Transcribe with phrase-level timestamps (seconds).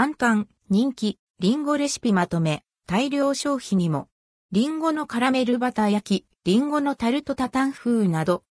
[0.00, 4.06] 簡単、人気、リンゴレシピまとめ、大量消費にも。
[4.52, 8.44] リンゴのカラメルバター焼き、リンゴのタルトタタン風など。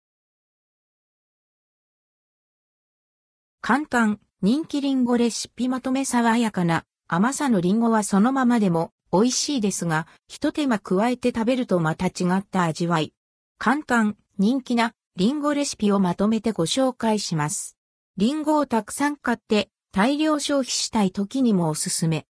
[3.61, 13.13] 簡単、人気リンゴレシピまとめ爽やかな甘さのリンゴはそのままでも美味しいですが、一手間加えて食べるとまた違った味わい。
[13.59, 17.77] 簡単、人気なリンゴレシピをまとめてご紹介します。
[18.17, 22.25] リンゴをたくさん買って大量消費したい時にもおすすめ。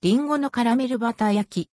[0.00, 1.70] リンゴのカラメルバター焼き。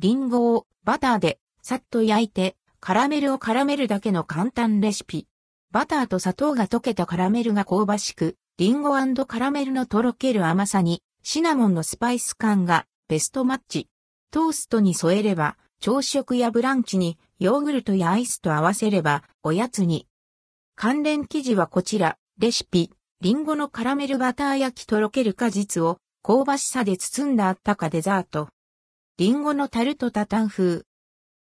[0.00, 5.28] リンゴをバターでさっと焼いてカラメルを絡めるだけの簡単レシピ。
[5.70, 8.90] バターと砂糖が溶けたカラメルが香ばしく、リンゴ
[9.24, 13.88] カラメルのとろける甘さにシナモンのスパイス感がベストマッチ。
[14.32, 20.08] トーストに添えれば、朝食やブランチにヨーグルトやアイスと合わせればおやつに。
[20.74, 22.90] 関連記事はこちら、レシピ、
[23.22, 28.50] リンゴのカラメルバター焼きとろける果実を香ばしさで包んだあったかデザート。
[29.16, 30.82] リンゴのタルトタタン風。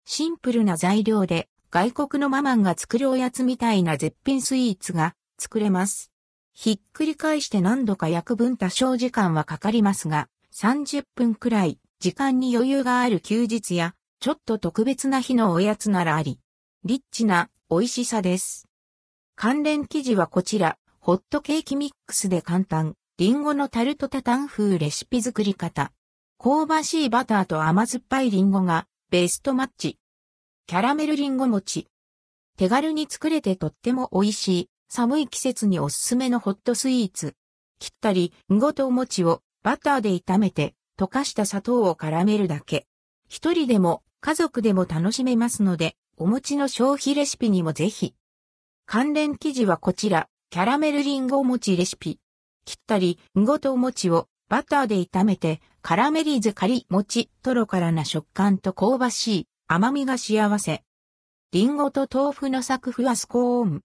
[0.04, 6.12] シンプルな材料で外国のママンが作るおやつみたいな絶品スイーツが作れます。
[6.54, 16.40] ひっくり返して何度か焼く分多少時間はかかりますが、30分くらい時間に余裕がある休日やちょっと特別な日のおやつならあり、
[16.84, 18.68] リッチな美味しさです。
[19.36, 22.96] 関連記事はこちら、ホットケーキミックスで簡単。
[23.18, 25.94] リンゴのタルトタタン風レシピ作り方。
[26.38, 29.98] 香ばしいバターと甘酸っぱいリンゴがベストマッチ。
[30.68, 31.88] キャラメルリンゴ餅。
[32.58, 37.34] 手軽に作れてとっても美味しい、寒い季節におすすめのホットスイーツ。
[37.80, 42.88] 切ったり、んごとお餅をバターで炒めて、溶かした砂糖を絡めるだけ。
[43.30, 48.16] 一人でも家族でも楽しめますので、お餅の消費レシピにもぜひ。
[48.86, 52.20] 関連記事はこちら、キャラメルリンゴ餅レシピ。
[52.66, 60.84] 切ったり、んごとお餅をバターで炒めて、カラメリーズカリ餅、トロからな食感と香ばしい甘みが幸せ。
[61.52, 63.82] リンゴと豆腐のサクフワスコーン。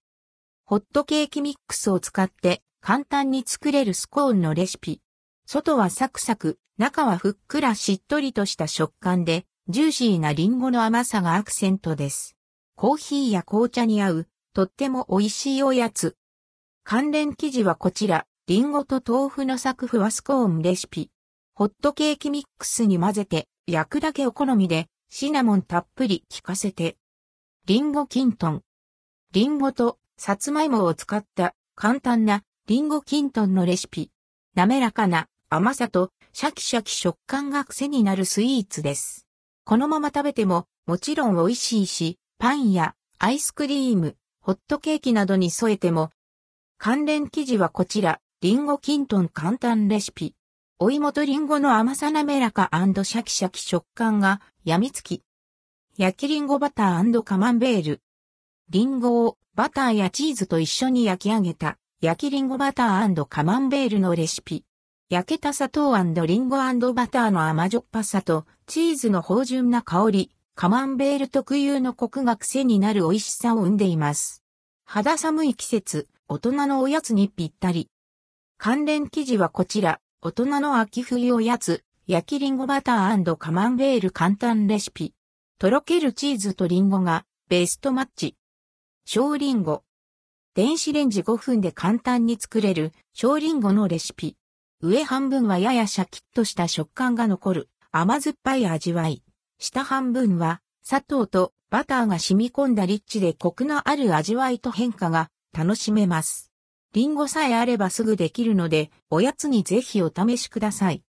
[0.65, 5.01] ホットケーキミックスを使って簡単に作れるスコーンのレシピ。
[5.45, 12.35] 外はサクサク、中はふっくらしっとりとした食感で、ジューシーなリンゴの甘さがアクセントです。
[12.75, 16.15] コーヒーや紅茶に合う、とっても美味しいおやつ。
[16.87, 18.27] 関連記事はこちら。
[18.45, 21.09] リンゴと豆腐のサクフワスコーンレシピ。
[21.55, 26.97] ホットケーキミックスに混ぜて、焼くだけお好みで、シナモンたっぷり効かせて。
[27.65, 28.61] リンゴキントン。
[29.31, 34.11] リンゴとさつまいもを使った簡単なリンゴキントンのレシピ。
[34.53, 39.25] 滑らかな甘さとシャキシャキ食感が癖になるスイーツです。
[39.63, 46.11] このまま食べてももちろん美味しいし、パンやアイスクリーム、ホットケーキなどに添えても。
[46.77, 48.19] 関連記事はこちら。
[48.41, 50.35] リンゴキントン簡単レシピ。
[50.77, 55.23] お芋とリンゴの甘さ滑らかシャキシャキ食感が病みつき。
[55.97, 58.01] 焼きリンゴバターカマンベール。
[58.69, 64.63] リンゴをバターやチーズと一緒に焼き上げた焼きリンゴバターカマンベールのレシピ。
[65.09, 66.57] 焼けた砂糖リンゴ
[66.93, 74.43] バターの甘じょっぱさとチーズの芳醇な香り、カマンベール特有のコクが癖になる美味しさを生んでいます。
[74.83, 77.87] 肌寒い季節、大人のおやつにぴったり。
[78.57, 85.13] 関連記事はこちら、大人の秋冬おやつ、焼きリンゴバターカマンベール簡単レシピ。
[85.59, 88.35] とろけるチーズとリンゴがベストマッチ。
[89.05, 89.83] 小リンゴ。
[90.55, 94.35] 電子レンジ5分で簡単に作れる小リンゴのレシピ。
[94.81, 99.21] 上半分はややシャキッとした食感が残る甘酸っぱい味わい。
[99.59, 106.51] 下半分は砂糖とバターが染み込んだリッチでコクのある味わいと変化が楽しめます。
[106.93, 111.03] リンゴさえあればすぐできるので、おやつにぜひお試しください。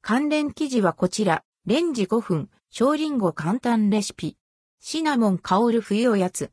[0.00, 4.36] 関連記事はこちら、レンジ5分、小リンゴ簡単レシピ。
[4.80, 6.50] シナモン香る冬おやつ。